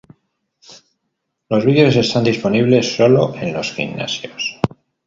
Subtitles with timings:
[1.47, 4.59] Los vídeos están disponibles solo en los gimnasios.